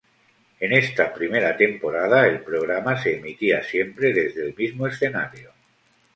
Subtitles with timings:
[0.59, 5.51] En esta primera temporada el programa se emitía siempre desde el mismo escenario.